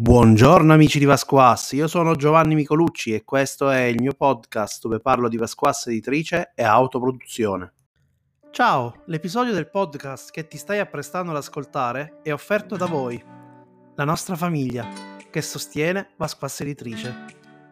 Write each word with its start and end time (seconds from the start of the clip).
Buongiorno 0.00 0.72
amici 0.72 1.00
di 1.00 1.06
Vasquas, 1.06 1.72
io 1.72 1.88
sono 1.88 2.14
Giovanni 2.14 2.54
Micolucci 2.54 3.12
e 3.12 3.24
questo 3.24 3.68
è 3.68 3.80
il 3.80 4.00
mio 4.00 4.12
podcast 4.12 4.80
dove 4.82 5.00
parlo 5.00 5.28
di 5.28 5.36
Vasquas 5.36 5.88
editrice 5.88 6.52
e 6.54 6.62
autoproduzione. 6.62 7.72
Ciao, 8.52 9.02
l'episodio 9.06 9.52
del 9.52 9.68
podcast 9.68 10.30
che 10.30 10.46
ti 10.46 10.56
stai 10.56 10.78
apprestando 10.78 11.32
ad 11.32 11.38
ascoltare 11.38 12.20
è 12.22 12.32
offerto 12.32 12.76
da 12.76 12.86
voi, 12.86 13.20
la 13.96 14.04
nostra 14.04 14.36
famiglia, 14.36 14.88
che 15.32 15.42
sostiene 15.42 16.10
Vasquas 16.16 16.60
editrice. 16.60 17.24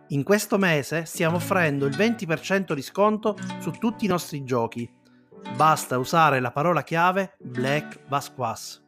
In 0.09 0.25
questo 0.25 0.59
mese 0.59 1.05
stiamo 1.05 1.37
offrendo 1.37 1.87
il 1.87 1.97
20% 1.97 2.73
di 2.73 2.83
sconto 2.83 3.37
su 3.61 3.71
tutti 3.71 4.05
i 4.05 4.09
nostri 4.09 4.43
giochi. 4.43 4.91
Basta 5.55 5.97
usare 5.97 6.41
la 6.41 6.51
parola 6.51 6.83
chiave 6.83 7.37
Black 7.39 8.01
Vasquas. 8.09 8.85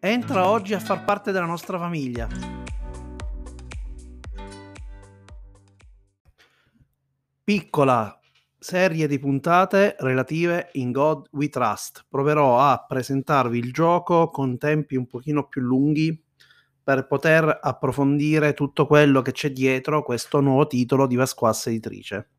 Entra 0.00 0.46
oggi 0.50 0.74
a 0.74 0.80
far 0.80 1.02
parte 1.04 1.32
della 1.32 1.46
nostra 1.46 1.78
famiglia 1.78 2.63
piccola 7.44 8.18
serie 8.58 9.06
di 9.06 9.18
puntate 9.18 9.96
relative 9.98 10.70
in 10.72 10.92
God 10.92 11.28
We 11.32 11.50
Trust. 11.50 12.06
Proverò 12.08 12.58
a 12.58 12.82
presentarvi 12.88 13.58
il 13.58 13.70
gioco 13.70 14.30
con 14.30 14.56
tempi 14.56 14.96
un 14.96 15.06
pochino 15.06 15.46
più 15.46 15.60
lunghi 15.60 16.24
per 16.82 17.06
poter 17.06 17.58
approfondire 17.60 18.54
tutto 18.54 18.86
quello 18.86 19.20
che 19.20 19.32
c'è 19.32 19.50
dietro 19.52 20.02
questo 20.02 20.40
nuovo 20.40 20.66
titolo 20.66 21.06
di 21.06 21.16
Vasquas 21.16 21.66
Editrice. 21.66 22.30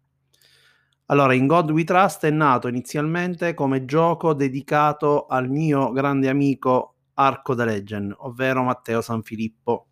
Allora, 1.05 1.35
in 1.35 1.45
God 1.45 1.69
We 1.69 1.83
Trust 1.83 2.25
è 2.25 2.31
nato 2.31 2.67
inizialmente 2.67 3.53
come 3.53 3.85
gioco 3.85 4.33
dedicato 4.33 5.27
al 5.27 5.47
mio 5.51 5.91
grande 5.91 6.29
amico 6.29 6.95
Arco 7.13 7.53
the 7.53 7.63
Legend, 7.63 8.15
ovvero 8.17 8.63
Matteo 8.63 9.01
Sanfilippo, 9.01 9.89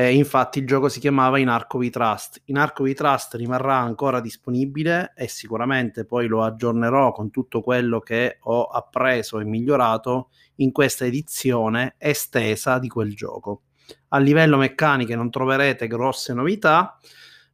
e 0.00 0.14
infatti 0.14 0.60
il 0.60 0.66
gioco 0.66 0.88
si 0.88 0.98
chiamava 0.98 1.38
In 1.38 1.48
Arco 1.48 1.76
We 1.76 1.90
Trust. 1.90 2.40
In 2.46 2.56
Arco 2.56 2.84
We 2.84 2.94
Trust 2.94 3.34
rimarrà 3.34 3.76
ancora 3.76 4.20
disponibile 4.20 5.12
e 5.14 5.28
sicuramente 5.28 6.06
poi 6.06 6.26
lo 6.26 6.42
aggiornerò 6.42 7.12
con 7.12 7.30
tutto 7.30 7.60
quello 7.60 8.00
che 8.00 8.38
ho 8.40 8.64
appreso 8.64 9.40
e 9.40 9.44
migliorato 9.44 10.30
in 10.56 10.72
questa 10.72 11.04
edizione 11.04 11.96
estesa 11.98 12.78
di 12.78 12.88
quel 12.88 13.14
gioco. 13.14 13.64
A 14.08 14.18
livello 14.18 14.56
meccaniche 14.56 15.14
non 15.14 15.28
troverete 15.28 15.86
grosse 15.86 16.32
novità, 16.32 16.98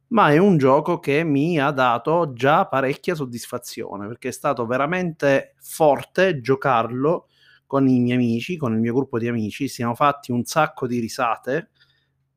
ma 0.09 0.31
è 0.31 0.37
un 0.37 0.57
gioco 0.57 0.99
che 0.99 1.25
mi 1.25 1.59
ha 1.59 1.71
dato 1.71 2.31
già 2.31 2.65
parecchia 2.65 3.13
soddisfazione 3.13 4.07
perché 4.07 4.29
è 4.29 4.31
stato 4.31 4.65
veramente 4.65 5.55
forte 5.59 6.39
giocarlo 6.39 7.27
con 7.65 7.89
i 7.89 7.99
miei 7.99 8.15
amici, 8.15 8.55
con 8.55 8.71
il 8.71 8.79
mio 8.79 8.93
gruppo 8.93 9.19
di 9.19 9.27
amici, 9.27 9.67
siamo 9.67 9.95
fatti 9.95 10.31
un 10.31 10.45
sacco 10.45 10.87
di 10.87 10.99
risate 10.99 11.71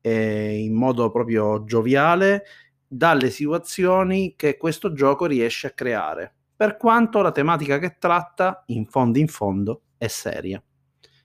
eh, 0.01 0.59
in 0.59 0.73
modo 0.73 1.11
proprio 1.11 1.63
gioviale 1.63 2.43
dalle 2.87 3.29
situazioni 3.29 4.33
che 4.35 4.57
questo 4.57 4.91
gioco 4.91 5.25
riesce 5.25 5.67
a 5.67 5.71
creare, 5.71 6.33
per 6.55 6.75
quanto 6.75 7.21
la 7.21 7.31
tematica 7.31 7.79
che 7.79 7.95
tratta, 7.97 8.63
in 8.67 8.85
fondo 8.85 9.17
in 9.17 9.27
fondo, 9.27 9.83
è 9.97 10.07
seria. 10.07 10.61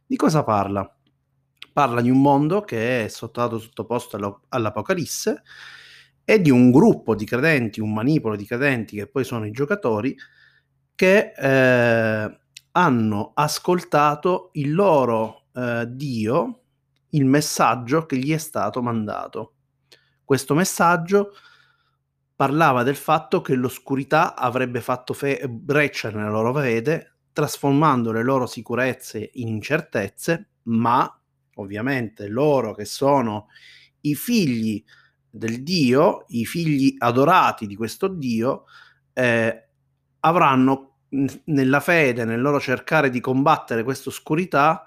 Di 0.06 0.16
cosa 0.16 0.44
parla? 0.44 0.88
Parla 1.72 2.00
di 2.00 2.08
un 2.08 2.20
mondo 2.20 2.62
che 2.62 3.04
è 3.04 3.08
stato 3.08 3.58
sottoposto 3.58 4.42
all'Apocalisse 4.48 5.42
e 6.24 6.40
di 6.40 6.50
un 6.50 6.70
gruppo 6.70 7.14
di 7.14 7.24
credenti, 7.24 7.80
un 7.80 7.92
manipolo 7.92 8.36
di 8.36 8.46
credenti 8.46 8.96
che 8.96 9.08
poi 9.08 9.24
sono 9.24 9.46
i 9.46 9.50
giocatori, 9.50 10.16
che 10.94 11.32
eh, 11.36 12.38
hanno 12.72 13.32
ascoltato 13.34 14.50
il 14.52 14.74
loro 14.74 15.46
eh, 15.54 15.84
Dio, 15.88 16.65
il 17.16 17.24
messaggio 17.24 18.06
che 18.06 18.16
gli 18.16 18.32
è 18.32 18.38
stato 18.38 18.82
mandato. 18.82 19.54
Questo 20.24 20.54
messaggio 20.54 21.32
parlava 22.34 22.82
del 22.82 22.96
fatto 22.96 23.40
che 23.40 23.54
l'oscurità 23.54 24.34
avrebbe 24.34 24.80
fatto 24.80 25.14
fe- 25.14 25.48
breccia 25.48 26.10
nella 26.10 26.30
loro 26.30 26.52
fede, 26.54 27.14
trasformando 27.32 28.12
le 28.12 28.22
loro 28.22 28.46
sicurezze 28.46 29.30
in 29.34 29.48
incertezze, 29.48 30.48
ma 30.64 31.10
ovviamente 31.54 32.28
loro 32.28 32.74
che 32.74 32.84
sono 32.84 33.48
i 34.02 34.14
figli 34.14 34.82
del 35.30 35.62
Dio, 35.62 36.24
i 36.28 36.44
figli 36.44 36.94
adorati 36.98 37.66
di 37.66 37.76
questo 37.76 38.08
Dio, 38.08 38.64
eh, 39.14 39.68
avranno 40.20 40.98
nella 41.44 41.80
fede, 41.80 42.24
nel 42.24 42.40
loro 42.40 42.60
cercare 42.60 43.08
di 43.10 43.20
combattere 43.20 43.84
questa 43.84 44.10
oscurità, 44.10 44.84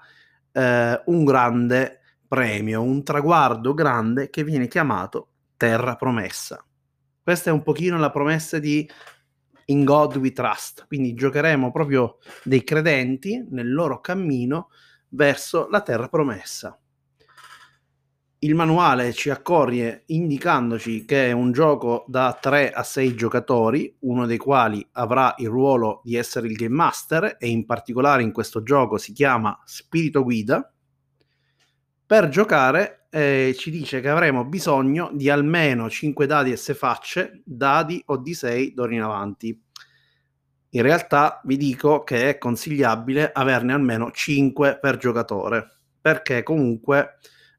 eh, 0.52 1.02
un 1.06 1.24
grande 1.24 1.99
premio, 2.30 2.80
un 2.80 3.02
traguardo 3.02 3.74
grande 3.74 4.30
che 4.30 4.44
viene 4.44 4.68
chiamato 4.68 5.30
terra 5.56 5.96
promessa. 5.96 6.64
Questa 7.20 7.50
è 7.50 7.52
un 7.52 7.64
pochino 7.64 7.98
la 7.98 8.12
promessa 8.12 8.60
di 8.60 8.88
In 9.64 9.84
God 9.84 10.14
We 10.14 10.30
Trust, 10.30 10.86
quindi 10.86 11.14
giocheremo 11.14 11.72
proprio 11.72 12.18
dei 12.44 12.62
credenti 12.62 13.44
nel 13.50 13.72
loro 13.72 14.00
cammino 14.00 14.68
verso 15.08 15.66
la 15.70 15.80
terra 15.80 16.08
promessa. 16.08 16.78
Il 18.38 18.54
manuale 18.54 19.12
ci 19.12 19.28
accorre 19.30 20.04
indicandoci 20.06 21.04
che 21.04 21.30
è 21.30 21.32
un 21.32 21.50
gioco 21.50 22.04
da 22.06 22.38
3 22.40 22.70
a 22.70 22.84
6 22.84 23.16
giocatori, 23.16 23.92
uno 24.02 24.24
dei 24.26 24.38
quali 24.38 24.88
avrà 24.92 25.34
il 25.38 25.48
ruolo 25.48 26.00
di 26.04 26.14
essere 26.14 26.46
il 26.46 26.54
game 26.54 26.76
master 26.76 27.38
e 27.40 27.48
in 27.48 27.66
particolare 27.66 28.22
in 28.22 28.30
questo 28.30 28.62
gioco 28.62 28.98
si 28.98 29.12
chiama 29.12 29.60
Spirito 29.64 30.22
Guida 30.22 30.72
per 32.10 32.28
giocare 32.28 33.06
eh, 33.08 33.54
ci 33.56 33.70
dice 33.70 34.00
che 34.00 34.08
avremo 34.08 34.44
bisogno 34.44 35.10
di 35.12 35.30
almeno 35.30 35.88
5 35.88 36.26
dadi 36.26 36.50
e 36.50 36.56
6 36.56 36.74
facce, 36.74 37.42
dadi 37.44 38.02
o 38.06 38.16
di 38.16 38.34
6 38.34 38.74
d'ora 38.74 38.92
in 38.92 39.02
avanti. 39.02 39.62
In 40.70 40.82
realtà 40.82 41.40
vi 41.44 41.56
dico 41.56 42.02
che 42.02 42.30
è 42.30 42.36
consigliabile 42.36 43.30
averne 43.32 43.74
almeno 43.74 44.10
5 44.10 44.80
per 44.80 44.96
giocatore, 44.96 45.68
perché 46.00 46.42
comunque 46.42 47.18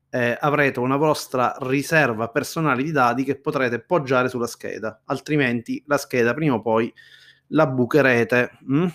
eh, 0.10 0.38
avrete 0.38 0.82
una 0.82 0.98
vostra 0.98 1.56
riserva 1.62 2.28
personale 2.28 2.84
di 2.84 2.92
dadi 2.92 3.24
che 3.24 3.40
potrete 3.40 3.80
poggiare 3.80 4.28
sulla 4.28 4.48
scheda, 4.48 5.04
altrimenti 5.06 5.82
la 5.88 5.98
scheda 5.98 6.34
prima 6.34 6.56
o 6.56 6.62
poi 6.62 6.94
la 7.48 7.68
bucherete. 7.68 8.52
Mm? 8.70 8.88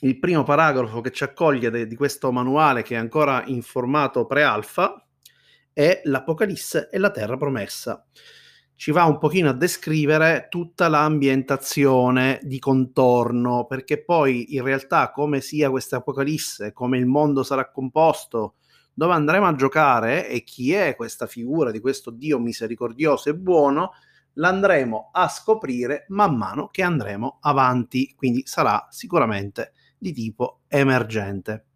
Il 0.00 0.18
primo 0.18 0.44
paragrafo 0.44 1.00
che 1.00 1.10
ci 1.10 1.24
accoglie 1.24 1.70
de- 1.70 1.86
di 1.86 1.96
questo 1.96 2.32
manuale 2.32 2.82
che 2.82 2.94
è 2.94 2.98
ancora 2.98 3.44
in 3.46 3.62
formato 3.62 4.24
pre-alfa 4.24 5.04
è 5.72 6.00
l'Apocalisse 6.04 6.88
e 6.90 6.98
la 6.98 7.10
Terra 7.10 7.36
Promessa. 7.36 8.04
Ci 8.74 8.92
va 8.92 9.04
un 9.04 9.18
pochino 9.18 9.50
a 9.50 9.54
descrivere 9.54 10.46
tutta 10.48 10.88
l'ambientazione 10.88 12.38
di 12.42 12.58
contorno, 12.58 13.66
perché 13.66 14.02
poi 14.02 14.54
in 14.54 14.64
realtà 14.64 15.10
come 15.10 15.42
sia 15.42 15.68
questa 15.68 15.96
Apocalisse, 15.96 16.72
come 16.72 16.96
il 16.96 17.04
mondo 17.04 17.42
sarà 17.42 17.70
composto, 17.70 18.54
dove 18.94 19.12
andremo 19.12 19.46
a 19.46 19.54
giocare 19.54 20.28
e 20.28 20.44
chi 20.44 20.72
è 20.72 20.96
questa 20.96 21.26
figura 21.26 21.70
di 21.70 21.78
questo 21.78 22.10
Dio 22.10 22.38
misericordioso 22.38 23.28
e 23.28 23.36
buono, 23.36 23.92
l'andremo 24.34 25.10
a 25.12 25.28
scoprire 25.28 26.06
man 26.08 26.36
mano 26.36 26.68
che 26.68 26.82
andremo 26.82 27.38
avanti, 27.42 28.14
quindi 28.16 28.42
sarà 28.46 28.86
sicuramente 28.90 29.72
di 30.00 30.12
tipo 30.12 30.62
emergente. 30.68 31.66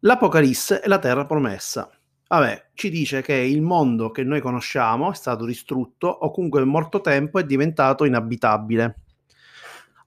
L'Apocalisse 0.00 0.80
è 0.80 0.86
la 0.86 1.00
terra 1.00 1.26
promessa. 1.26 1.90
Vabbè, 2.28 2.70
ci 2.74 2.90
dice 2.90 3.22
che 3.22 3.34
il 3.34 3.60
mondo 3.60 4.10
che 4.10 4.22
noi 4.22 4.40
conosciamo 4.40 5.10
è 5.10 5.14
stato 5.14 5.44
distrutto 5.44 6.06
o 6.08 6.30
comunque 6.30 6.62
in 6.62 6.68
morto 6.68 7.00
tempo 7.00 7.38
è 7.38 7.44
diventato 7.44 8.04
inabitabile. 8.04 9.00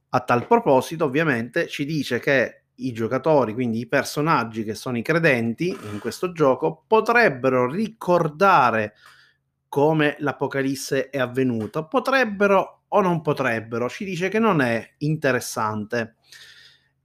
A 0.09 0.19
tal 0.21 0.47
proposito, 0.47 1.05
ovviamente, 1.05 1.67
ci 1.67 1.85
dice 1.85 2.19
che 2.19 2.63
i 2.75 2.93
giocatori, 2.93 3.53
quindi 3.53 3.79
i 3.79 3.87
personaggi 3.87 4.63
che 4.63 4.73
sono 4.73 4.97
i 4.97 5.01
credenti 5.01 5.67
in 5.67 5.99
questo 5.99 6.31
gioco, 6.31 6.83
potrebbero 6.87 7.69
ricordare 7.69 8.93
come 9.67 10.15
l'Apocalisse 10.19 11.09
è 11.09 11.19
avvenuta. 11.19 11.83
Potrebbero 11.83 12.83
o 12.87 13.01
non 13.01 13.21
potrebbero. 13.21 13.89
Ci 13.89 14.03
dice 14.05 14.29
che 14.29 14.39
non 14.39 14.61
è 14.61 14.95
interessante. 14.99 16.15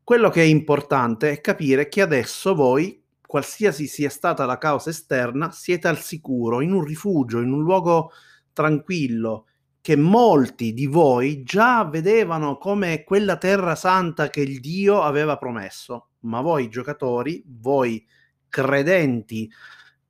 Quello 0.05 0.29
che 0.29 0.43
è 0.43 0.45
importante 0.45 1.31
è 1.31 1.41
capire 1.41 1.89
che 1.89 2.03
adesso 2.03 2.55
voi, 2.55 3.03
qualsiasi 3.27 3.87
sia 3.87 4.11
stata 4.11 4.45
la 4.45 4.59
causa 4.59 4.91
esterna, 4.91 5.51
siete 5.51 5.89
al 5.89 5.99
sicuro, 5.99 6.61
in 6.61 6.75
un 6.75 6.85
rifugio, 6.85 7.41
in 7.41 7.51
un 7.51 7.63
luogo 7.63 8.11
tranquillo, 8.53 9.47
che 9.81 9.97
molti 9.97 10.75
di 10.75 10.85
voi 10.85 11.43
già 11.43 11.87
vedevano 11.87 12.59
come 12.59 13.03
quella 13.03 13.39
terra 13.39 13.75
santa 13.75 14.29
che 14.29 14.43
il 14.43 14.61
Dio 14.61 15.01
aveva 15.01 15.39
promesso. 15.39 16.09
Ma 16.21 16.43
voi 16.43 16.69
giocatori, 16.69 17.43
voi 17.47 18.07
credenti 18.51 19.51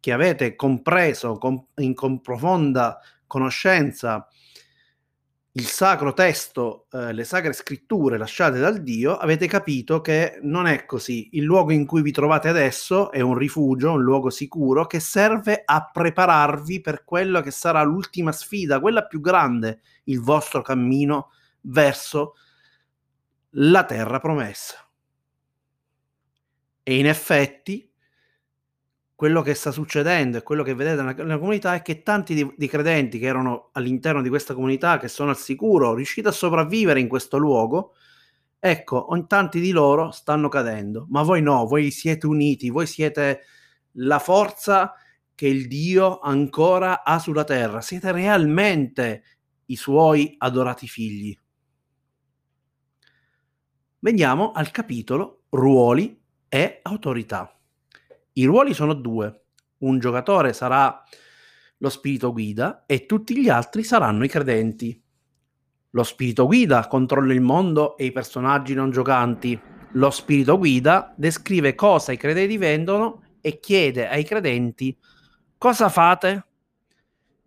che 0.01 0.11
avete 0.11 0.57
compreso 0.57 1.39
con, 1.39 1.67
in 1.77 1.95
con 1.95 2.21
profonda 2.21 2.99
conoscenza 3.29 4.27
il 5.57 5.67
sacro 5.67 6.13
testo, 6.15 6.89
eh, 6.91 7.13
le 7.13 7.23
sacre 7.23 7.53
scritture 7.53 8.19
lasciate 8.19 8.59
dal 8.59 8.83
Dio, 8.83 9.17
avete 9.17 9.47
capito 9.47 10.01
che 10.01 10.41
non 10.43 10.67
è 10.67 10.85
così. 10.85 11.29
Il 11.33 11.45
luogo 11.45 11.71
in 11.71 11.87
cui 11.87 12.03
vi 12.03 12.11
trovate 12.11 12.49
adesso 12.49 13.13
è 13.13 13.21
un 13.21 13.37
rifugio, 13.37 13.93
un 13.93 14.03
luogo 14.03 14.31
sicuro 14.31 14.87
che 14.87 14.99
serve 14.99 15.63
a 15.65 15.89
prepararvi 15.93 16.81
per 16.81 17.05
quello 17.05 17.41
che 17.41 17.53
sarà 17.53 17.83
l'ultima 17.85 18.33
sfida, 18.33 18.81
quella 18.81 19.07
più 19.07 19.21
grande, 19.21 19.83
il 20.05 20.21
vostro 20.21 20.61
cammino 20.61 21.31
verso 21.61 22.35
la 23.51 23.85
terra 23.85 24.19
promessa. 24.19 24.77
E 26.83 26.99
in 26.99 27.07
effetti 27.07 27.89
quello 29.25 29.41
che 29.41 29.55
sta 29.55 29.71
succedendo 29.71 30.37
e 30.37 30.43
quello 30.43 30.63
che 30.63 30.75
vedete 30.75 30.97
nella, 31.01 31.15
nella 31.15 31.39
comunità 31.39 31.73
è 31.73 31.81
che 31.81 32.03
tanti 32.03 32.35
di, 32.35 32.53
di, 32.59 32.69
credenti 32.69 33.19
che 33.19 33.25
erano 33.25 33.71
all'interno 33.73 34.21
di 34.21 34.29
questa 34.29 34.53
comunità, 34.53 34.99
che 34.99 35.09
sono 35.09 35.31
al 35.31 35.39
sicuro, 35.39 35.95
riusciti 35.95 36.29
a 36.29 36.31
sopravvivere 36.31 37.01
in 37.01 37.09
questo 37.09 37.39
luogo, 37.39 37.95
ecco, 38.59 39.09
tanti 39.27 39.61
di 39.61 39.71
loro 39.71 40.11
stanno 40.11 40.51
cadendo. 40.51 41.07
Ma 41.09 41.23
voi 41.23 41.41
no, 41.41 41.65
voi 41.65 41.91
siete 41.91 42.27
uniti, 42.27 42.69
voi 42.69 42.87
siete 42.87 43.45
la 43.93 44.19
forza 44.19 44.93
che 45.35 45.49
il 45.49 45.69
Dio 45.69 46.19
ancora 46.19 47.03
ha 47.03 47.19
sulla 47.19 47.45
terra. 47.45 47.81
Siete 47.81 48.13
realmente 48.13 49.23
i 49.67 49.77
suoi 49.77 50.35
adorati 50.37 50.87
figli. 50.87 51.35
Veniamo 54.01 54.53
al 54.53 54.71
capitolo 54.71 55.45
ruoli 55.49 56.15
e 56.47 56.81
autorità. 56.83 57.59
I 58.35 58.45
ruoli 58.45 58.75
sono 58.75 58.95
due. 58.95 59.47
Un 59.79 59.99
giocatore 59.99 60.53
sarà 60.53 61.03
lo 61.79 61.89
spirito 61.89 62.33
guida 62.33 62.85
e 62.87 63.07
tutti 63.07 63.39
gli 63.39 63.49
altri 63.49 63.83
saranno 63.83 64.25
i 64.25 64.29
credenti. 64.29 65.01
Lo 65.91 66.03
spirito 66.03 66.47
guida 66.47 66.87
controlla 66.87 67.33
il 67.33 67.41
mondo 67.41 67.97
e 67.97 68.07
i 68.07 68.13
personaggi 68.13 68.75
non 68.75 68.91
giocanti. 68.91 69.61
Lo 69.93 70.11
spirito 70.11 70.59
guida 70.59 71.13
descrive 71.17 71.75
cosa 71.75 72.13
i 72.13 72.17
credenti 72.17 72.57
vendono 72.57 73.23
e 73.41 73.61
chiede 73.61 74.09
ai 74.09 74.25
credenti 74.25 74.97
cosa 75.65 75.89
fate? 75.89 76.47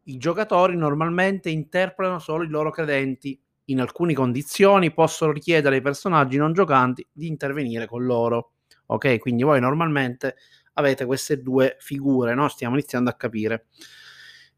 I 0.06 0.18
giocatori 0.18 0.75
normalmente 0.75 1.51
interpretano 1.51 2.18
solo 2.18 2.44
i 2.44 2.48
loro 2.48 2.72
credenti. 2.72 3.39
In 3.66 3.80
alcune 3.80 4.16
condizioni 4.16 4.92
possono 4.92 5.31
richiedere 5.31 5.75
ai 5.75 5.81
personaggi 5.84 6.38
non 6.38 6.51
giocanti 6.51 7.06
di 7.12 7.28
intervenire 7.28 7.86
con 7.86 8.06
loro. 8.06 8.54
Ok, 8.88 9.19
quindi 9.19 9.44
voi 9.44 9.60
normalmente 9.60 10.36
avete 10.77 11.06
queste 11.06 11.41
due 11.41 11.75
figure, 11.79 12.33
no? 12.33 12.47
Stiamo 12.47 12.75
iniziando 12.75 13.09
a 13.09 13.13
capire. 13.13 13.65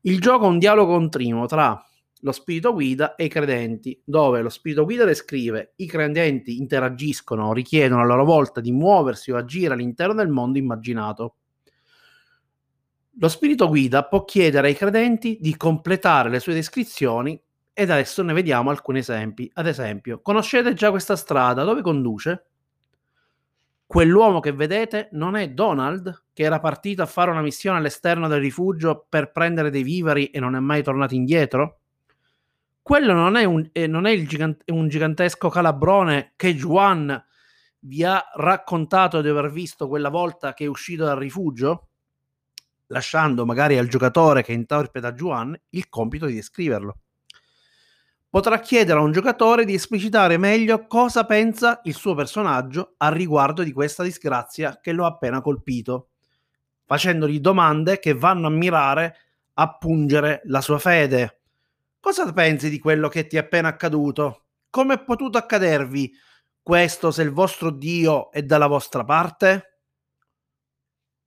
Il 0.02 0.20
gioco 0.20 0.46
è 0.46 0.50
un 0.50 0.60
dialogo 0.60 0.94
continuo 0.94 1.46
tra 1.46 1.82
lo 2.22 2.32
spirito 2.34 2.74
guida 2.74 3.16
e 3.16 3.26
i 3.26 3.30
credenti, 3.30 4.00
dove 4.04 4.42
lo 4.42 4.50
spirito 4.50 4.84
guida 4.84 5.06
descrive 5.06 5.74
i 5.78 5.86
credenti 5.86 6.58
interagiscono 6.58 7.54
richiedono 7.54 8.02
a 8.02 8.06
loro 8.06 8.26
volta 8.26 8.60
di 8.60 8.72
muoversi 8.72 9.32
o 9.32 9.38
agire 9.38 9.74
all'interno 9.74 10.14
del 10.14 10.28
mondo 10.28 10.58
immaginato. 10.58 11.36
Lo 13.22 13.28
spirito 13.28 13.68
guida 13.68 14.06
può 14.06 14.24
chiedere 14.26 14.68
ai 14.68 14.76
credenti 14.76 15.38
di 15.40 15.56
completare 15.56 16.30
le 16.30 16.40
sue 16.40 16.54
descrizioni 16.54 17.42
ed 17.74 17.90
adesso 17.90 18.22
ne 18.24 18.34
vediamo 18.34 18.70
alcuni 18.70 19.00
esempi. 19.00 19.50
Ad 19.54 19.68
esempio, 19.68 20.22
conoscete 20.22 20.74
già 20.74 20.90
questa 20.90 21.16
strada? 21.16 21.64
Dove 21.64 21.82
conduce? 21.82 22.49
Quell'uomo 23.90 24.40
che 24.40 24.52
vedete 24.52 25.10
non 25.14 25.36
è 25.36 25.50
Donald, 25.50 26.26
che 26.32 26.44
era 26.44 26.60
partito 26.60 27.02
a 27.02 27.08
fare 27.08 27.32
una 27.32 27.42
missione 27.42 27.80
all'esterno 27.80 28.28
del 28.28 28.40
rifugio 28.40 29.08
per 29.10 29.32
prendere 29.32 29.72
dei 29.72 29.82
viveri 29.82 30.28
e 30.28 30.40
non 30.40 30.56
è 30.56 30.60
mai 30.60 30.84
tornato 30.84 31.16
indietro? 31.16 31.80
Quello 32.84 33.14
non 33.14 33.36
è 33.36 33.46
un, 33.46 33.68
eh, 33.72 33.88
non 33.88 34.06
è 34.06 34.16
gigant- 34.26 34.62
un 34.70 34.88
gigantesco 34.90 35.50
calabrone 35.50 36.34
che 36.36 36.54
Juan 36.54 37.20
vi 37.80 38.04
ha 38.04 38.24
raccontato 38.36 39.22
di 39.22 39.30
aver 39.30 39.50
visto 39.50 39.88
quella 39.88 40.10
volta 40.10 40.54
che 40.54 40.66
è 40.66 40.68
uscito 40.68 41.04
dal 41.04 41.18
rifugio? 41.18 41.88
Lasciando 42.90 43.44
magari 43.44 43.80
al 43.80 43.88
giocatore 43.88 44.44
che 44.44 44.54
interpreta 44.54 45.14
Juan 45.14 45.60
il 45.70 45.90
compito 45.90 46.28
di 46.28 46.36
descriverlo 46.36 46.96
potrà 48.30 48.60
chiedere 48.60 49.00
a 49.00 49.02
un 49.02 49.12
giocatore 49.12 49.66
di 49.66 49.74
esplicitare 49.74 50.38
meglio 50.38 50.86
cosa 50.86 51.26
pensa 51.26 51.82
il 51.84 51.96
suo 51.96 52.14
personaggio 52.14 52.94
a 52.98 53.10
riguardo 53.10 53.64
di 53.64 53.72
questa 53.72 54.04
disgrazia 54.04 54.80
che 54.80 54.92
lo 54.92 55.06
ha 55.06 55.10
appena 55.10 55.42
colpito, 55.42 56.10
facendogli 56.86 57.40
domande 57.40 58.00
che 58.00 58.14
vanno 58.14 58.48
a 58.48 58.52
mirare 58.52 59.16
a 59.54 59.78
pungere 59.78 60.42
la 60.46 60.62
sua 60.62 60.80
fede. 60.80 61.42
Cosa 62.00 62.32
pensi 62.32 62.70
di 62.70 62.80
quello 62.80 63.10
che 63.10 63.28
ti 63.28 63.36
è 63.36 63.40
appena 63.40 63.68
accaduto? 63.68 64.46
Come 64.70 64.94
è 64.94 65.04
potuto 65.04 65.38
accadervi 65.38 66.14
questo 66.62 67.12
se 67.12 67.24
il 67.24 67.32
vostro 67.32 67.72
Dio 67.72 68.32
è 68.32 68.44
dalla 68.44 68.68
vostra 68.68 69.04
parte? 69.04 69.80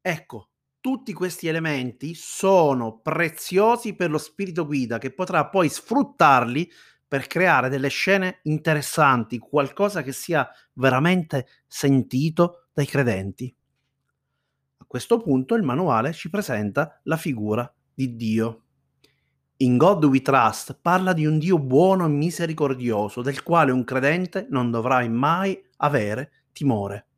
Ecco, 0.01 0.49
tutti 0.81 1.13
questi 1.13 1.47
elementi 1.47 2.15
sono 2.15 3.01
preziosi 3.01 3.95
per 3.95 4.11
lo 4.11 4.19
spirito 4.19 4.67
guida 4.67 4.99
che 4.99 5.13
potrà 5.13 5.49
poi 5.49 5.69
sfruttarli 5.69 6.69
per 7.13 7.27
creare 7.27 7.69
delle 7.69 7.91
scene 7.91 8.39
interessanti, 8.45 9.37
qualcosa 9.37 10.03
che 10.03 10.13
sia 10.13 10.49
veramente 10.73 11.47
sentito 11.67 12.69
dai 12.73 12.87
credenti. 12.87 13.55
A 14.79 14.85
questo 14.87 15.19
punto 15.21 15.55
il 15.55 15.63
manuale 15.63 16.15
ci 16.15 16.31
presenta 16.31 17.03
la 17.03 17.19
figura 17.19 17.71
di 17.93 18.17
Dio. 18.17 18.63
In 19.59 19.77
God 19.77 20.07
We 20.07 20.23
Trust 20.23 20.79
parla 20.81 21.13
di 21.13 21.27
un 21.27 21.39
Dio 21.39 21.59
buono 21.59 22.07
e 22.07 22.09
misericordioso, 22.09 23.21
del 23.21 23.43
quale 23.43 23.73
un 23.73 23.85
credente 23.85 24.47
non 24.49 24.71
dovrà 24.71 25.07
mai 25.07 25.63
avere 25.77 26.47
timore. 26.51 27.09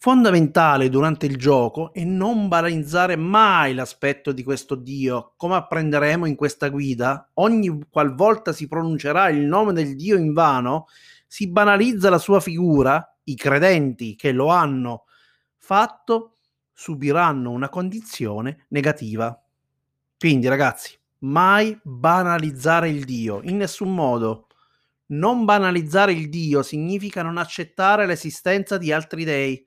Fondamentale 0.00 0.88
durante 0.90 1.26
il 1.26 1.36
gioco 1.36 1.92
è 1.92 2.04
non 2.04 2.46
banalizzare 2.46 3.16
mai 3.16 3.74
l'aspetto 3.74 4.30
di 4.30 4.44
questo 4.44 4.76
Dio, 4.76 5.32
come 5.36 5.56
apprenderemo 5.56 6.24
in 6.24 6.36
questa 6.36 6.68
guida. 6.68 7.30
Ogni 7.34 7.80
qualvolta 7.90 8.52
si 8.52 8.68
pronuncerà 8.68 9.28
il 9.28 9.40
nome 9.40 9.72
del 9.72 9.96
Dio 9.96 10.16
in 10.16 10.32
vano, 10.32 10.86
si 11.26 11.48
banalizza 11.48 12.10
la 12.10 12.18
sua 12.18 12.38
figura, 12.38 13.12
i 13.24 13.34
credenti 13.34 14.14
che 14.14 14.30
lo 14.30 14.50
hanno 14.50 15.06
fatto 15.56 16.36
subiranno 16.72 17.50
una 17.50 17.68
condizione 17.68 18.66
negativa. 18.68 19.36
Quindi 20.16 20.46
ragazzi, 20.46 20.96
mai 21.22 21.76
banalizzare 21.82 22.88
il 22.88 23.04
Dio, 23.04 23.40
in 23.42 23.56
nessun 23.56 23.92
modo. 23.92 24.46
Non 25.06 25.44
banalizzare 25.44 26.12
il 26.12 26.28
Dio 26.28 26.62
significa 26.62 27.22
non 27.22 27.36
accettare 27.36 28.06
l'esistenza 28.06 28.78
di 28.78 28.92
altri 28.92 29.24
dei 29.24 29.66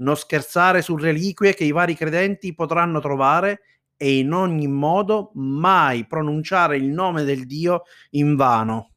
non 0.00 0.16
scherzare 0.16 0.82
su 0.82 0.96
reliquie 0.96 1.54
che 1.54 1.64
i 1.64 1.72
vari 1.72 1.94
credenti 1.94 2.54
potranno 2.54 3.00
trovare 3.00 3.62
e 3.96 4.18
in 4.18 4.32
ogni 4.32 4.66
modo 4.66 5.30
mai 5.34 6.06
pronunciare 6.06 6.76
il 6.76 6.86
nome 6.86 7.24
del 7.24 7.46
Dio 7.46 7.82
in 8.10 8.34
vano. 8.36 8.90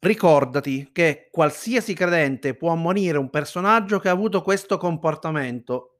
Ricordati 0.00 0.90
che 0.92 1.28
qualsiasi 1.30 1.94
credente 1.94 2.56
può 2.56 2.72
ammonire 2.72 3.18
un 3.18 3.28
personaggio 3.28 3.98
che 3.98 4.08
ha 4.08 4.12
avuto 4.12 4.42
questo 4.42 4.78
comportamento 4.78 5.98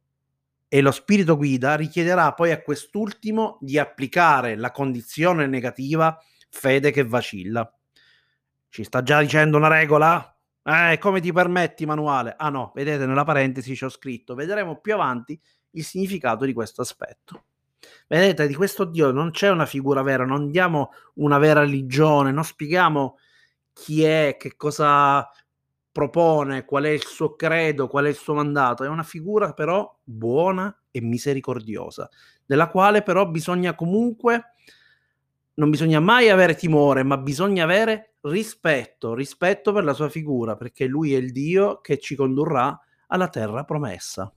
e 0.68 0.80
lo 0.80 0.90
spirito 0.90 1.36
guida 1.36 1.74
richiederà 1.74 2.32
poi 2.32 2.52
a 2.52 2.62
quest'ultimo 2.62 3.58
di 3.60 3.78
applicare 3.78 4.56
la 4.56 4.70
condizione 4.70 5.46
negativa 5.46 6.18
fede 6.48 6.90
che 6.92 7.04
vacilla. 7.04 7.70
Ci 8.68 8.84
sta 8.84 9.02
già 9.02 9.20
dicendo 9.20 9.56
una 9.56 9.68
regola? 9.68 10.39
Eh, 10.70 10.98
come 10.98 11.20
ti 11.20 11.32
permetti, 11.32 11.84
manuale? 11.84 12.36
Ah 12.38 12.48
no, 12.48 12.70
vedete 12.76 13.04
nella 13.04 13.24
parentesi 13.24 13.74
ci 13.74 13.84
ho 13.84 13.88
scritto. 13.88 14.36
Vedremo 14.36 14.78
più 14.78 14.94
avanti 14.94 15.38
il 15.70 15.82
significato 15.82 16.44
di 16.44 16.52
questo 16.52 16.82
aspetto. 16.82 17.46
Vedete, 18.06 18.46
di 18.46 18.54
questo 18.54 18.84
Dio 18.84 19.10
non 19.10 19.32
c'è 19.32 19.50
una 19.50 19.66
figura 19.66 20.02
vera, 20.02 20.24
non 20.24 20.48
diamo 20.52 20.90
una 21.14 21.38
vera 21.38 21.60
religione, 21.60 22.30
non 22.30 22.44
spieghiamo 22.44 23.18
chi 23.72 24.04
è, 24.04 24.36
che 24.38 24.54
cosa 24.56 25.28
propone, 25.90 26.64
qual 26.64 26.84
è 26.84 26.90
il 26.90 27.02
suo 27.02 27.34
credo, 27.34 27.88
qual 27.88 28.04
è 28.04 28.08
il 28.08 28.14
suo 28.14 28.34
mandato. 28.34 28.84
È 28.84 28.88
una 28.88 29.02
figura 29.02 29.52
però 29.54 29.98
buona 30.04 30.72
e 30.92 31.00
misericordiosa, 31.00 32.08
della 32.46 32.68
quale 32.68 33.02
però 33.02 33.26
bisogna 33.26 33.74
comunque, 33.74 34.54
non 35.54 35.70
bisogna 35.70 36.00
mai 36.00 36.28
avere 36.28 36.54
timore, 36.54 37.02
ma 37.02 37.18
bisogna 37.18 37.64
avere 37.64 38.14
rispetto, 38.22 39.14
rispetto 39.14 39.72
per 39.72 39.84
la 39.84 39.92
sua 39.92 40.08
figura, 40.08 40.56
perché 40.56 40.86
lui 40.86 41.14
è 41.14 41.18
il 41.18 41.32
Dio 41.32 41.80
che 41.80 41.98
ci 41.98 42.14
condurrà 42.14 42.78
alla 43.08 43.28
terra 43.28 43.64
promessa. 43.64 44.32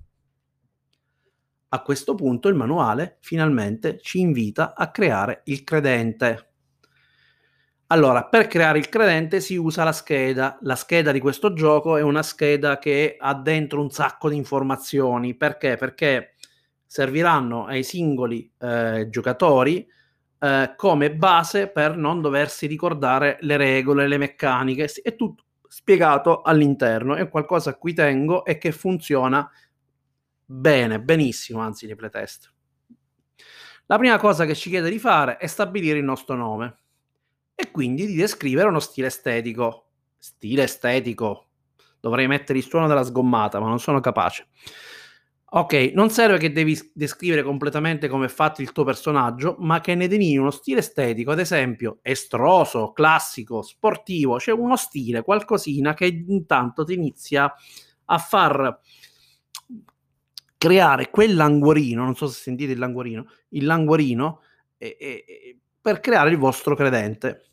A 1.70 1.82
questo 1.82 2.14
punto 2.14 2.50
il 2.50 2.56
manuale 2.56 3.18
finalmente 3.22 4.00
ci 4.00 4.20
invita 4.20 4.76
a 4.76 4.92
creare 4.92 5.42
il 5.46 5.64
credente. 5.64 6.50
Allora, 7.88 8.26
per 8.26 8.48
creare 8.48 8.80
il 8.80 8.90
credente 8.90 9.40
si 9.40 9.56
usa 9.56 9.84
la 9.84 9.92
scheda. 9.92 10.58
La 10.62 10.76
scheda 10.76 11.12
di 11.12 11.20
questo 11.20 11.54
gioco 11.54 11.98
è 11.98 12.02
una 12.02 12.24
scheda 12.24 12.78
che 12.78 13.16
ha 13.20 13.36
dentro 13.36 13.82
un 13.82 13.90
sacco 13.90 14.30
di 14.30 14.36
informazioni. 14.36 15.36
Perché? 15.36 15.76
Perché 15.76 16.36
serviranno 16.86 17.66
ai 17.66 17.84
singoli 17.84 18.52
eh, 18.60 19.08
giocatori 19.10 19.86
eh, 20.44 20.74
come 20.76 21.16
base 21.16 21.68
per 21.70 21.96
non 21.96 22.20
doversi 22.20 22.68
ricordare 22.68 23.38
le 23.42 23.56
regole, 23.56 24.10
le 24.10 24.18
meccaniche, 24.18 24.92
è 25.02 25.16
tutto 25.16 25.46
spiegato 25.70 26.42
all'interno, 26.42 27.16
è 27.16 27.30
qualcosa 27.30 27.70
a 27.70 27.76
cui 27.76 27.94
tengo 27.94 28.44
e 28.44 28.58
che 28.58 28.74
funziona 28.74 29.50
bene, 30.46 31.00
benissimo, 31.00 31.62
anzi 31.62 31.88
di 31.88 31.96
playtest. 31.96 32.54
La 33.86 33.98
prima 33.98 34.18
cosa 34.18 34.46
che 34.46 34.54
ci 34.54 34.70
chiede 34.70 34.90
di 34.90 35.00
fare 35.00 35.38
è 35.38 35.48
stabilire 35.48 35.98
il 35.98 36.04
nostro 36.04 36.36
nome 36.36 36.78
e 37.56 37.72
quindi 37.72 38.06
di 38.06 38.16
descrivere 38.16 38.68
uno 38.68 38.82
stile 38.82 39.08
estetico. 39.08 39.92
Stile 40.18 40.64
estetico. 40.64 41.48
Dovrei 42.02 42.28
mettere 42.28 42.60
il 42.60 42.66
suono 42.66 42.88
della 42.88 43.04
sgommata, 43.04 43.62
ma 43.62 43.68
non 43.70 43.80
sono 43.80 44.02
capace. 44.02 44.48
Ok, 45.56 45.92
non 45.94 46.10
serve 46.10 46.40
che 46.40 46.52
devi 46.52 46.76
descrivere 46.96 47.44
completamente 47.44 48.08
come 48.08 48.26
è 48.26 48.30
fatto 48.30 48.64
il 48.64 48.72
tuo 48.72 48.84
personaggio, 48.84 49.56
ma 49.60 49.82
che 49.82 49.94
ne 49.94 50.08
delinei 50.08 50.38
uno 50.38 50.50
stile 50.50 50.80
estetico, 50.80 51.30
ad 51.30 51.38
esempio 51.38 52.00
estroso, 52.02 52.92
classico, 52.92 53.62
sportivo, 53.62 54.38
c'è 54.38 54.46
cioè 54.46 54.60
uno 54.60 54.76
stile, 54.76 55.22
qualcosina 55.22 55.94
che 55.94 56.08
intanto 56.08 56.84
ti 56.84 56.94
inizia 56.94 57.54
a 58.06 58.18
far 58.18 58.80
creare 60.58 61.12
quel 61.12 61.36
languorino, 61.36 62.04
non 62.04 62.16
so 62.16 62.26
se 62.26 62.42
sentite 62.42 62.72
il 62.72 62.80
languorino, 62.80 63.28
il 63.50 63.66
languorino 63.66 64.40
eh, 64.80 64.98
eh, 65.00 65.60
per 65.80 66.00
creare 66.00 66.32
il 66.32 66.38
vostro 66.38 66.76
credente. 66.76 67.46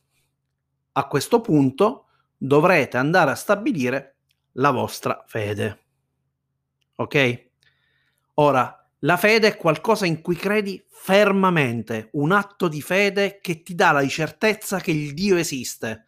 A 0.93 1.07
questo 1.07 1.43
punto 1.43 2.07
dovrete 2.35 2.97
andare 2.97 3.33
a 3.33 3.35
stabilire 3.35 4.17
la 4.53 4.71
vostra 4.71 5.23
fede. 5.27 5.81
Ok? 6.95 7.50
Ora, 8.41 8.75
la 9.01 9.19
fede 9.19 9.49
è 9.49 9.57
qualcosa 9.59 10.07
in 10.07 10.23
cui 10.23 10.35
credi 10.35 10.83
fermamente, 10.89 12.09
un 12.13 12.33
atto 12.33 12.69
di 12.69 12.81
fede 12.81 13.39
che 13.43 13.63
ti 13.63 13.75
dà 13.75 13.93
la 13.93 14.07
certezza 14.09 14.81
che 14.81 14.93
il 14.93 15.13
Dio 15.13 15.37
esiste. 15.37 16.07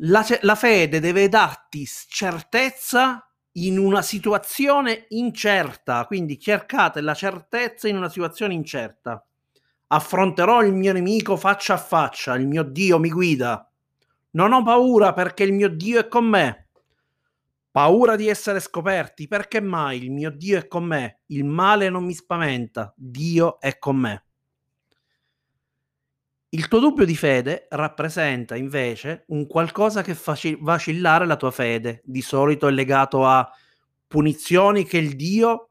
La, 0.00 0.22
la 0.42 0.54
fede 0.54 1.00
deve 1.00 1.30
darti 1.30 1.86
certezza 1.86 3.26
in 3.52 3.78
una 3.78 4.02
situazione 4.02 5.06
incerta, 5.10 6.04
quindi 6.04 6.38
cercate 6.38 7.00
la 7.00 7.14
certezza 7.14 7.88
in 7.88 7.96
una 7.96 8.10
situazione 8.10 8.52
incerta. 8.52 9.24
Affronterò 9.86 10.62
il 10.62 10.74
mio 10.74 10.92
nemico 10.92 11.38
faccia 11.38 11.74
a 11.74 11.78
faccia, 11.78 12.34
il 12.34 12.46
mio 12.46 12.62
Dio 12.62 12.98
mi 12.98 13.08
guida. 13.08 13.70
Non 14.32 14.52
ho 14.52 14.62
paura 14.62 15.14
perché 15.14 15.44
il 15.44 15.54
mio 15.54 15.70
Dio 15.70 16.00
è 16.00 16.08
con 16.08 16.26
me. 16.26 16.63
Paura 17.74 18.14
di 18.14 18.28
essere 18.28 18.60
scoperti, 18.60 19.26
perché 19.26 19.60
mai 19.60 20.00
il 20.00 20.12
mio 20.12 20.30
Dio 20.30 20.56
è 20.58 20.68
con 20.68 20.84
me, 20.84 21.22
il 21.26 21.44
male 21.44 21.90
non 21.90 22.04
mi 22.04 22.14
spaventa, 22.14 22.94
Dio 22.96 23.58
è 23.58 23.78
con 23.80 23.96
me. 23.96 24.24
Il 26.50 26.68
tuo 26.68 26.78
dubbio 26.78 27.04
di 27.04 27.16
fede 27.16 27.66
rappresenta 27.70 28.54
invece 28.54 29.24
un 29.30 29.48
qualcosa 29.48 30.02
che 30.02 30.14
fa 30.14 30.38
vacillare 30.60 31.26
la 31.26 31.34
tua 31.34 31.50
fede. 31.50 32.00
Di 32.04 32.22
solito 32.22 32.68
è 32.68 32.70
legato 32.70 33.26
a 33.26 33.50
punizioni 34.06 34.84
che 34.84 34.98
il 34.98 35.16
Dio 35.16 35.70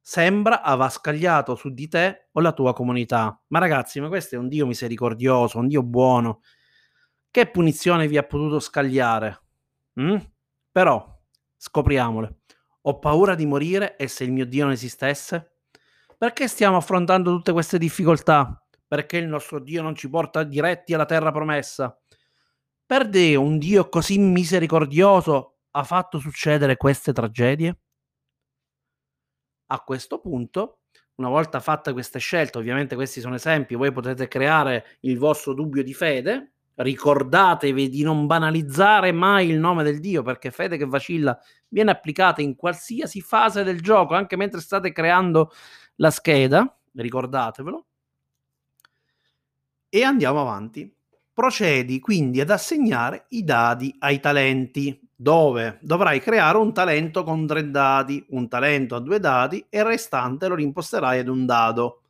sembra 0.00 0.62
aver 0.62 0.90
scagliato 0.90 1.56
su 1.56 1.74
di 1.74 1.88
te 1.88 2.28
o 2.32 2.40
la 2.40 2.52
tua 2.52 2.72
comunità. 2.72 3.38
Ma 3.48 3.58
ragazzi, 3.58 4.00
ma 4.00 4.08
questo 4.08 4.36
è 4.36 4.38
un 4.38 4.48
Dio 4.48 4.64
misericordioso, 4.64 5.58
un 5.58 5.68
Dio 5.68 5.82
buono. 5.82 6.40
Che 7.30 7.50
punizione 7.50 8.08
vi 8.08 8.16
ha 8.16 8.22
potuto 8.22 8.60
scagliare? 8.60 9.42
Mm? 10.00 10.16
Però, 10.72 11.13
scopriamole. 11.64 12.40
Ho 12.82 12.98
paura 12.98 13.34
di 13.34 13.46
morire 13.46 13.96
e 13.96 14.08
se 14.08 14.24
il 14.24 14.32
mio 14.32 14.46
Dio 14.46 14.64
non 14.64 14.72
esistesse? 14.72 15.56
Perché 16.18 16.48
stiamo 16.48 16.76
affrontando 16.76 17.30
tutte 17.30 17.52
queste 17.52 17.78
difficoltà? 17.78 18.64
perché 18.94 19.16
il 19.16 19.26
nostro 19.26 19.58
Dio 19.58 19.82
non 19.82 19.96
ci 19.96 20.08
porta 20.08 20.44
diretti 20.44 20.94
alla 20.94 21.04
terra 21.04 21.32
promessa. 21.32 21.98
Per 22.86 23.08
Dio, 23.08 23.40
un 23.40 23.58
Dio 23.58 23.88
così 23.88 24.18
misericordioso 24.18 25.58
ha 25.72 25.82
fatto 25.82 26.20
succedere 26.20 26.76
queste 26.76 27.12
tragedie? 27.12 27.78
A 29.66 29.80
questo 29.80 30.20
punto, 30.20 30.82
una 31.16 31.28
volta 31.28 31.58
fatte 31.58 31.92
queste 31.92 32.20
scelte, 32.20 32.58
ovviamente 32.58 32.94
questi 32.94 33.20
sono 33.20 33.34
esempi, 33.34 33.74
voi 33.74 33.90
potete 33.90 34.28
creare 34.28 34.98
il 35.00 35.18
vostro 35.18 35.54
dubbio 35.54 35.82
di 35.82 35.92
fede, 35.92 36.53
ricordatevi 36.76 37.88
di 37.88 38.02
non 38.02 38.26
banalizzare 38.26 39.12
mai 39.12 39.48
il 39.48 39.58
nome 39.58 39.82
del 39.82 40.00
Dio, 40.00 40.22
perché 40.22 40.50
fede 40.50 40.76
che 40.76 40.86
vacilla 40.86 41.38
viene 41.68 41.90
applicata 41.90 42.42
in 42.42 42.56
qualsiasi 42.56 43.20
fase 43.20 43.62
del 43.62 43.80
gioco, 43.80 44.14
anche 44.14 44.36
mentre 44.36 44.60
state 44.60 44.92
creando 44.92 45.52
la 45.96 46.10
scheda, 46.10 46.76
ricordatevelo 46.94 47.86
e 49.94 50.02
andiamo 50.02 50.40
avanti. 50.40 50.92
Procedi 51.32 52.00
quindi 52.00 52.40
ad 52.40 52.50
assegnare 52.50 53.26
i 53.28 53.44
dadi 53.44 53.94
ai 54.00 54.18
talenti, 54.18 55.00
dove 55.14 55.78
dovrai 55.82 56.20
creare 56.20 56.58
un 56.58 56.72
talento 56.72 57.22
con 57.22 57.46
tre 57.46 57.70
dadi, 57.70 58.24
un 58.30 58.48
talento 58.48 58.96
a 58.96 59.00
due 59.00 59.20
dadi 59.20 59.64
e 59.68 59.78
il 59.78 59.84
restante 59.84 60.48
lo 60.48 60.56
rimposterai 60.56 61.20
ad 61.20 61.28
un 61.28 61.46
dado. 61.46 62.02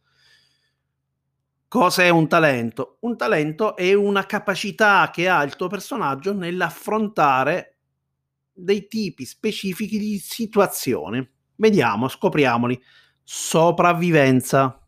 Cos'è 1.75 2.09
un 2.09 2.29
talento? 2.29 2.99
Un 3.01 3.17
talento 3.17 3.75
è 3.75 3.93
una 3.95 4.27
capacità 4.27 5.11
che 5.13 5.29
ha 5.29 5.43
il 5.43 5.57
tuo 5.57 5.67
personaggio 5.67 6.33
nell'affrontare 6.33 7.79
dei 8.53 8.87
tipi 8.87 9.25
specifici 9.25 9.99
di 9.99 10.19
situazioni. 10.19 11.29
Vediamo, 11.57 12.07
scopriamoli. 12.07 12.81
Sopravvivenza 13.25 14.87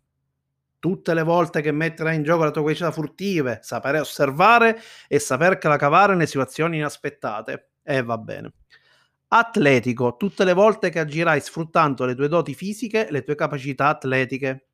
tutte 0.78 1.12
le 1.12 1.24
volte 1.24 1.60
che 1.60 1.72
metterai 1.72 2.14
in 2.14 2.22
gioco 2.22 2.44
la 2.44 2.52
tua 2.52 2.62
capacità 2.62 2.92
furtive, 2.92 3.58
sapere 3.62 3.98
osservare 3.98 4.80
e 5.08 5.18
saperla 5.18 5.76
cavare 5.76 6.12
nelle 6.12 6.26
situazioni 6.26 6.76
inaspettate. 6.76 7.70
E 7.82 8.00
va 8.04 8.16
bene. 8.16 8.52
Atletico, 9.26 10.14
tutte 10.16 10.44
le 10.44 10.52
volte 10.52 10.90
che 10.90 11.00
agirai 11.00 11.40
sfruttando 11.40 12.04
le 12.04 12.14
tue 12.14 12.28
doti 12.28 12.54
fisiche, 12.54 13.08
le 13.10 13.24
tue 13.24 13.34
capacità 13.34 13.88
atletiche. 13.88 14.68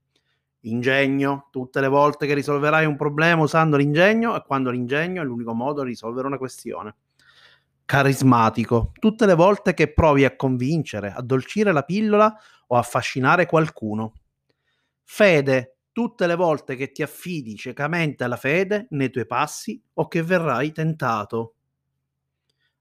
Ingegno, 0.65 1.49
tutte 1.51 1.81
le 1.81 1.89
volte 1.89 2.27
che 2.27 2.35
risolverai 2.35 2.87
un 2.87 2.97
problema 2.97 3.43
usando 3.43 3.77
l'ingegno 3.77 4.37
e 4.37 4.43
quando 4.47 4.71
l'ingegno 4.71 5.23
è 5.23 5.25
l'unico 5.25 5.55
modo 5.55 5.83
di 5.83 5.89
risolvere 5.89 6.27
una 6.27 6.39
questione. 6.39 6.95
Carismatico, 7.85 8.93
tutte 8.99 9.27
le 9.27 9.35
volte 9.35 9.75
che 9.75 9.93
provi 9.93 10.25
a 10.25 10.37
convincere, 10.37 11.13
addolcire 11.13 11.73
la 11.73 11.83
pillola 11.83 12.35
o 12.69 12.77
affascinare 12.77 13.47
qualcuno. 13.47 14.13
Fede, 15.03 15.79
tutte 15.93 16.27
le 16.27 16.37
volte 16.37 16.77
che 16.77 16.93
ti 16.93 17.03
affidi 17.03 17.57
ciecamente 17.57 18.25
alla 18.25 18.37
fede 18.37 18.87
nei 18.91 19.11
tuoi 19.11 19.27
passi 19.27 19.83
o 19.95 20.09
che 20.09 20.23
verrai 20.23 20.73
tentato. 20.73 21.55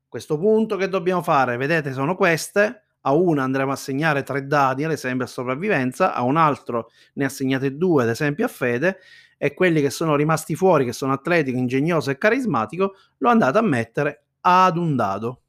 Questo 0.07 0.37
punto 0.37 0.77
che 0.77 0.87
dobbiamo 0.87 1.21
fare? 1.21 1.57
Vedete, 1.57 1.93
sono 1.93 2.15
queste. 2.15 2.83
A 3.01 3.13
una 3.13 3.43
andremo 3.43 3.71
a 3.71 3.73
assegnare 3.73 4.23
tre 4.23 4.45
dadi, 4.45 4.83
ad 4.83 4.91
esempio 4.91 5.25
a 5.25 5.27
sopravvivenza, 5.27 6.13
a 6.13 6.21
un 6.21 6.37
altro 6.37 6.89
ne 7.13 7.25
assegnate 7.25 7.75
due, 7.77 8.03
ad 8.03 8.09
esempio 8.09 8.45
a 8.45 8.47
fede, 8.47 8.99
e 9.37 9.53
quelli 9.53 9.81
che 9.81 9.89
sono 9.89 10.15
rimasti 10.15 10.55
fuori, 10.55 10.85
che 10.85 10.93
sono 10.93 11.13
atletico, 11.13 11.57
ingegnoso 11.57 12.11
e 12.11 12.17
carismatico, 12.17 12.95
lo 13.17 13.29
andate 13.29 13.57
a 13.57 13.61
mettere 13.61 14.25
ad 14.41 14.77
un 14.77 14.95
dado. 14.95 15.41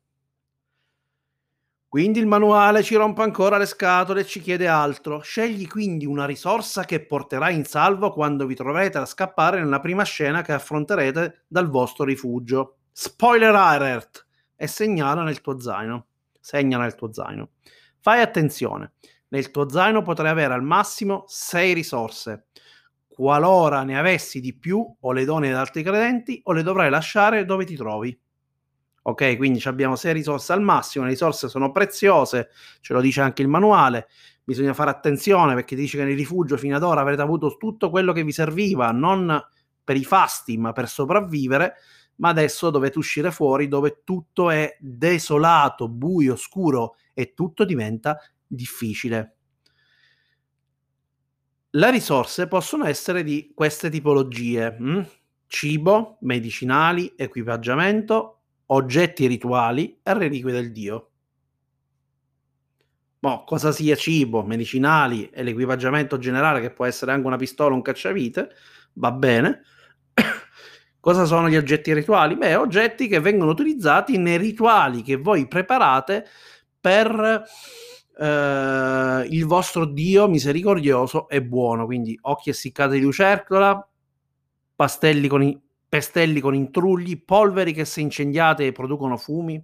Quindi 1.93 2.21
il 2.21 2.27
manuale 2.27 2.83
ci 2.83 2.95
rompe 2.95 3.21
ancora 3.21 3.59
le 3.59 3.67
scatole 3.67 4.23
e 4.23 4.25
ci 4.25 4.41
chiede 4.41 4.67
altro. 4.67 5.21
Scegli 5.21 5.67
quindi 5.69 6.07
una 6.07 6.25
risorsa 6.25 6.85
che 6.87 7.05
porterai 7.05 7.55
in 7.55 7.67
salvo 7.67 8.13
quando 8.13 8.47
vi 8.47 8.55
troverete 8.55 8.97
a 8.97 9.05
scappare 9.05 9.61
nella 9.61 9.79
prima 9.79 10.03
scena 10.03 10.41
che 10.41 10.53
affronterete 10.53 11.45
dal 11.47 11.69
vostro 11.69 12.05
rifugio. 12.05 12.79
Spoiler 12.93 13.55
alert! 13.55 14.27
E 14.57 14.67
segnala 14.69 15.23
nel 15.23 15.43
tuo 15.43 15.61
zaino. 15.61 16.07
Segna 16.43 16.77
nel 16.77 16.97
tuo 16.97 17.13
zaino. 17.13 17.51
Fai 18.01 18.21
attenzione. 18.21 18.95
Nel 19.29 19.53
tuo 19.53 19.69
zaino 19.69 20.03
potrai 20.03 20.31
avere 20.31 20.53
al 20.55 20.65
massimo 20.65 21.23
6 21.29 21.73
risorse. 21.73 22.47
Qualora 23.07 23.85
ne 23.85 23.97
avessi 23.97 24.41
di 24.41 24.53
più, 24.53 24.85
o 25.01 25.13
le 25.13 25.25
doni 25.25 25.49
ad 25.49 25.55
altri 25.55 25.85
credenti, 25.85 26.41
o 26.45 26.53
le 26.53 26.65
dovrai 26.65 26.91
lasciare 26.91 27.45
dove 27.45 27.65
ti 27.65 27.77
trovi. 27.77 28.19
Ok, 29.05 29.37
quindi 29.37 29.61
abbiamo 29.65 29.95
sei 29.97 30.13
risorse 30.13 30.53
al 30.53 30.63
massimo, 30.63 31.05
le 31.05 31.11
risorse 31.11 31.49
sono 31.49 31.71
preziose, 31.71 32.51
ce 32.81 32.93
lo 32.93 33.01
dice 33.01 33.21
anche 33.21 33.43
il 33.43 33.49
manuale. 33.49 34.09
Bisogna 34.45 34.75
fare 34.75 34.91
attenzione 34.91 35.55
perché 35.55 35.77
dice 35.77 35.99
che 35.99 36.05
nel 36.05 36.17
rifugio 36.17 36.57
fino 36.57 36.75
ad 36.75 36.83
ora 36.83 37.01
avrete 37.01 37.23
avuto 37.23 37.57
tutto 37.57 37.89
quello 37.89 38.13
che 38.13 38.25
vi 38.25 38.33
serviva, 38.33 38.91
non 38.91 39.41
per 39.85 39.97
i 39.97 40.05
fasti, 40.05 40.59
ma 40.59 40.73
per 40.73 40.89
sopravvivere. 40.89 41.75
Ma 42.17 42.29
adesso 42.31 42.71
dovete 42.71 42.99
uscire 42.99 43.31
fuori 43.31 43.69
dove 43.69 44.03
tutto 44.05 44.51
è 44.51 44.77
desolato, 44.81 45.89
buio, 45.89 46.37
scuro 46.37 46.97
e 47.15 47.35
tutto 47.35 47.65
diventa 47.65 48.19
difficile. 48.47 49.37
Le 51.75 51.91
risorse 51.91 52.49
possono 52.49 52.85
essere 52.87 53.23
di 53.23 53.53
queste 53.55 53.89
tipologie: 53.91 54.75
hm? 54.79 55.07
cibo, 55.47 56.17
medicinali, 56.21 57.13
equipaggiamento, 57.17 58.41
oggetti 58.67 59.27
rituali 59.27 59.99
e 60.03 60.15
reliquie 60.15 60.53
del 60.53 60.73
dio. 60.73 61.11
Boh, 63.19 63.45
cosa 63.45 63.71
sia 63.71 63.95
cibo, 63.95 64.43
medicinali 64.43 65.31
e 65.31 65.45
l'equipaggiamento 65.45 66.19
generale, 66.19 66.61
che 66.61 66.73
può 66.73 66.85
essere 66.87 67.13
anche 67.13 67.27
una 67.27 67.37
pistola 67.37 67.71
o 67.73 67.75
un 67.77 67.83
cacciavite, 67.83 68.51
Va 68.95 69.11
bene. 69.13 69.63
Cosa 71.03 71.25
sono 71.25 71.49
gli 71.49 71.57
oggetti 71.57 71.93
rituali? 71.93 72.37
Beh, 72.37 72.55
oggetti 72.55 73.09
che 73.09 73.19
vengono 73.19 73.51
utilizzati 73.51 74.19
nei 74.19 74.39
rituali 74.39 75.03
che 75.03 75.17
voi 75.17 75.49
preparate 75.49 76.25
per 76.81 77.43
eh, 78.17 79.27
il 79.29 79.45
vostro 79.45 79.85
Dio 79.85 80.29
misericordioso 80.29 81.29
e 81.29 81.43
buono. 81.43 81.87
Quindi 81.87 82.17
occhi 82.23 82.51
essiccati 82.51 82.95
di 82.95 83.01
lucertola, 83.01 83.85
pastelli 84.77 85.27
con 85.27 85.61
pestelli 85.89 86.39
con 86.39 86.55
intrugli, 86.55 87.21
polveri 87.25 87.73
che 87.73 87.85
se 87.85 88.01
incendiate 88.01 88.71
producono 88.71 89.17
fumi. 89.17 89.61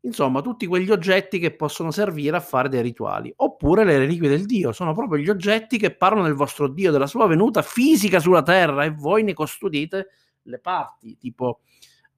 Insomma, 0.00 0.42
tutti 0.42 0.66
quegli 0.66 0.90
oggetti 0.90 1.38
che 1.38 1.52
possono 1.52 1.90
servire 1.90 2.36
a 2.36 2.40
fare 2.40 2.68
dei 2.68 2.82
rituali. 2.82 3.32
Oppure 3.34 3.82
le 3.84 3.96
reliquie 3.96 4.28
del 4.28 4.44
Dio, 4.44 4.72
sono 4.72 4.92
proprio 4.92 5.22
gli 5.22 5.30
oggetti 5.30 5.78
che 5.78 5.90
parlano 5.90 6.26
del 6.26 6.34
vostro 6.34 6.68
Dio, 6.68 6.92
della 6.92 7.06
sua 7.06 7.26
venuta 7.26 7.62
fisica 7.62 8.20
sulla 8.20 8.42
terra 8.42 8.84
e 8.84 8.90
voi 8.90 9.22
ne 9.22 9.32
custodite 9.32 10.08
le 10.42 10.58
parti, 10.58 11.16
tipo, 11.16 11.60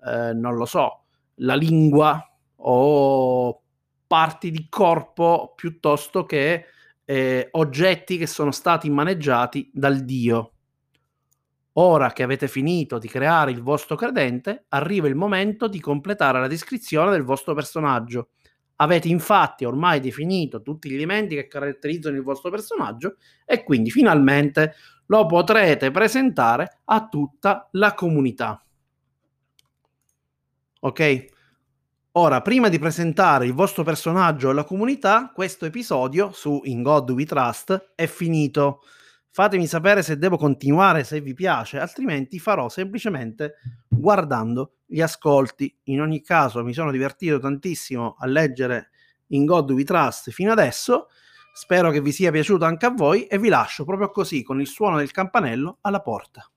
eh, 0.06 0.32
non 0.32 0.56
lo 0.56 0.64
so, 0.64 1.04
la 1.36 1.54
lingua 1.54 2.24
o 2.56 3.62
parti 4.06 4.50
di 4.50 4.66
corpo 4.68 5.54
piuttosto 5.56 6.24
che 6.24 6.66
eh, 7.04 7.48
oggetti 7.52 8.16
che 8.16 8.26
sono 8.26 8.50
stati 8.50 8.90
maneggiati 8.90 9.70
dal 9.72 10.04
Dio. 10.04 10.52
Ora 11.76 12.12
che 12.12 12.22
avete 12.22 12.48
finito 12.48 12.98
di 12.98 13.08
creare 13.08 13.50
il 13.50 13.62
vostro 13.62 13.96
credente, 13.96 14.66
arriva 14.68 15.08
il 15.08 15.14
momento 15.14 15.66
di 15.66 15.80
completare 15.80 16.38
la 16.38 16.46
descrizione 16.46 17.10
del 17.10 17.22
vostro 17.22 17.54
personaggio. 17.54 18.28
Avete 18.76 19.08
infatti 19.08 19.64
ormai 19.64 20.00
definito 20.00 20.60
tutti 20.60 20.90
gli 20.90 20.94
elementi 20.94 21.34
che 21.34 21.46
caratterizzano 21.46 22.16
il 22.16 22.22
vostro 22.22 22.50
personaggio 22.50 23.16
e 23.46 23.62
quindi 23.62 23.90
finalmente 23.90 24.74
lo 25.06 25.26
potrete 25.26 25.90
presentare 25.90 26.80
a 26.84 27.08
tutta 27.08 27.68
la 27.72 27.94
comunità. 27.94 28.64
Ok? 30.80 31.26
Ora, 32.12 32.42
prima 32.42 32.68
di 32.68 32.78
presentare 32.78 33.46
il 33.46 33.54
vostro 33.54 33.84
personaggio 33.84 34.50
alla 34.50 34.64
comunità, 34.64 35.30
questo 35.34 35.64
episodio 35.64 36.30
su 36.32 36.60
In 36.64 36.82
God 36.82 37.10
We 37.10 37.24
Trust 37.24 37.92
è 37.94 38.06
finito. 38.06 38.80
Fatemi 39.30 39.66
sapere 39.66 40.02
se 40.02 40.18
devo 40.18 40.36
continuare, 40.36 41.04
se 41.04 41.22
vi 41.22 41.32
piace, 41.32 41.78
altrimenti 41.78 42.38
farò 42.38 42.68
semplicemente 42.68 43.54
guardando 43.88 44.74
gli 44.84 45.00
ascolti. 45.00 45.74
In 45.84 46.02
ogni 46.02 46.20
caso 46.20 46.62
mi 46.62 46.74
sono 46.74 46.90
divertito 46.90 47.38
tantissimo 47.38 48.16
a 48.18 48.26
leggere 48.26 48.90
In 49.28 49.46
God 49.46 49.70
We 49.70 49.84
Trust 49.84 50.30
fino 50.32 50.52
adesso 50.52 51.06
Spero 51.54 51.90
che 51.90 52.00
vi 52.00 52.12
sia 52.12 52.30
piaciuto 52.30 52.64
anche 52.64 52.86
a 52.86 52.90
voi 52.90 53.26
e 53.26 53.38
vi 53.38 53.48
lascio 53.48 53.84
proprio 53.84 54.10
così 54.10 54.42
con 54.42 54.60
il 54.60 54.66
suono 54.66 54.96
del 54.96 55.10
campanello 55.10 55.78
alla 55.82 56.00
porta. 56.00 56.51